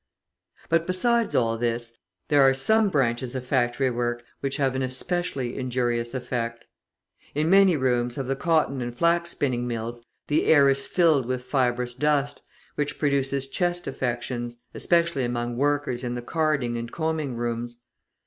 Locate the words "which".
4.39-4.57, 12.73-12.97